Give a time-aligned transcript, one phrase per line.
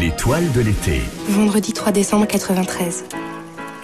[0.00, 1.02] L'étoile de l'été.
[1.28, 3.04] Vendredi 3 décembre 93.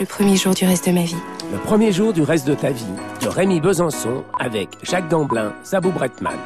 [0.01, 1.15] Le premier jour du reste de ma vie.
[1.53, 2.87] Le premier jour du reste de ta vie,
[3.21, 6.39] de Rémi Besançon avec Jacques Gamblin, Zabou Bretman.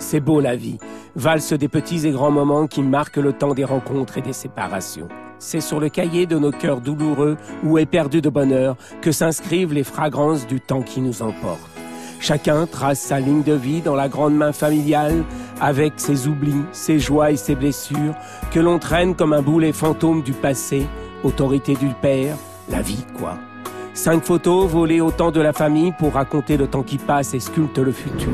[0.00, 0.76] C'est beau la vie,
[1.14, 5.08] valse des petits et grands moments qui marquent le temps des rencontres et des séparations.
[5.38, 9.84] C'est sur le cahier de nos cœurs douloureux ou éperdus de bonheur que s'inscrivent les
[9.84, 11.70] fragrances du temps qui nous emporte.
[12.20, 15.22] Chacun trace sa ligne de vie dans la grande main familiale,
[15.60, 18.14] avec ses oublis, ses joies et ses blessures,
[18.50, 20.86] que l'on traîne comme un boulet fantôme du passé,
[21.24, 22.36] autorité du père,
[22.68, 23.38] la vie quoi.
[23.94, 27.40] Cinq photos volées au temps de la famille pour raconter le temps qui passe et
[27.40, 28.28] sculpte le futur.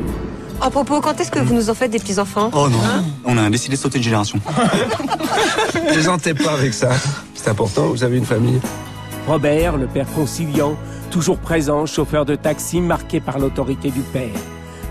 [0.60, 2.50] À propos, quand est-ce que vous nous en faites des petits-enfants?
[2.52, 2.78] Oh non,
[3.24, 4.38] on a décidé de sauter de génération.
[5.88, 6.90] Plaisantez pas avec ça.
[7.34, 8.60] C'est important, vous avez une famille.
[9.26, 10.76] Robert, le père conciliant,
[11.10, 14.30] toujours présent, chauffeur de taxi marqué par l'autorité du père.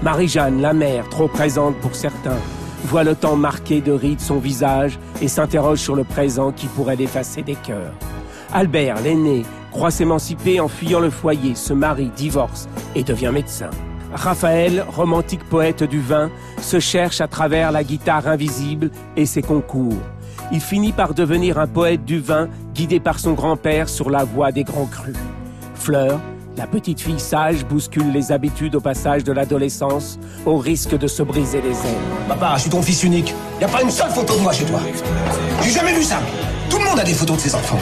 [0.02, 2.40] Marie-Jeanne, la mère, trop présente pour certains,
[2.86, 6.96] voit le temps marqué de rides son visage et s'interroge sur le présent qui pourrait
[6.96, 7.94] l'effacer des cœurs.
[8.52, 13.70] Albert, l'aîné, croit s'émanciper en fuyant le foyer, se marie, divorce et devient médecin.
[14.12, 20.02] Raphaël, romantique poète du vin, se cherche à travers la guitare invisible et ses concours.
[20.52, 24.52] Il finit par devenir un poète du vin, guidé par son grand-père sur la voie
[24.52, 25.16] des grands crus.
[25.76, 26.20] Fleur,
[26.58, 31.24] la petite fille sage, bouscule les habitudes au passage de l'adolescence, au risque de se
[31.24, 32.28] briser les ailes.
[32.28, 33.34] Papa, je suis ton fils unique.
[33.60, 34.80] Y a pas une seule photo de moi chez toi.
[35.64, 36.20] J'ai jamais vu ça.
[36.70, 37.80] Tout le monde a des photos de ses enfants.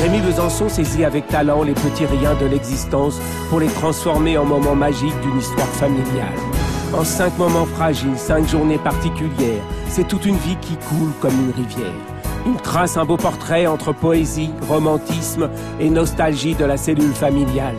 [0.00, 3.16] Rémi Besançon saisit avec talent les petits riens de l'existence
[3.48, 6.38] pour les transformer en moments magiques d'une histoire familiale.
[6.92, 11.52] En cinq moments fragiles, cinq journées particulières, c'est toute une vie qui coule comme une
[11.52, 12.15] rivière.
[12.48, 17.74] Il trace un beau portrait entre poésie, romantisme et nostalgie de la cellule familiale.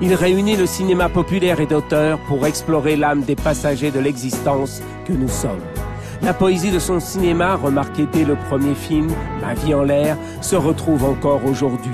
[0.00, 5.12] Il réunit le cinéma populaire et d'auteur pour explorer l'âme des passagers de l'existence que
[5.12, 5.60] nous sommes.
[6.22, 9.08] La poésie de son cinéma, remarquée dès le premier film,
[9.42, 11.92] Ma vie en l'air, se retrouve encore aujourd'hui.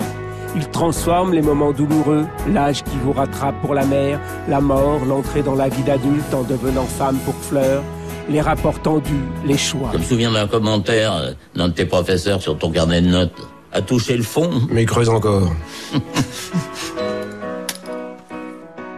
[0.54, 5.42] Il transforme les moments douloureux, l'âge qui vous rattrape pour la mère, la mort, l'entrée
[5.42, 7.82] dans la vie d'adulte en devenant femme pour Fleur,
[8.28, 9.12] les rapports tendus,
[9.46, 9.90] les choix.
[9.92, 13.48] Je me souviens d'un commentaire d'un de tes professeurs sur ton carnet de notes.
[13.72, 14.50] À toucher le fond.
[14.70, 15.52] Mais creuse encore.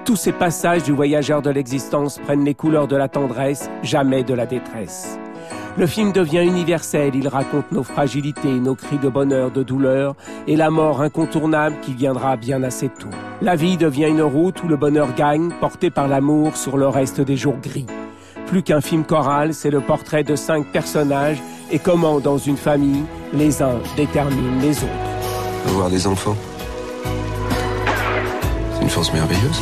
[0.05, 4.35] Tous ces passages du voyageur de l'existence prennent les couleurs de la tendresse, jamais de
[4.35, 5.19] la détresse.
[5.79, 10.15] Le film devient universel, il raconte nos fragilités, nos cris de bonheur, de douleur,
[10.47, 13.11] et la mort incontournable qui viendra bien assez tôt.
[13.43, 17.21] La vie devient une route où le bonheur gagne, porté par l'amour sur le reste
[17.21, 17.87] des jours gris.
[18.47, 23.03] Plus qu'un film choral, c'est le portrait de cinq personnages et comment, dans une famille,
[23.33, 25.69] les uns déterminent les autres.
[25.69, 26.37] Avoir des enfants.
[28.75, 29.61] C'est une force merveilleuse.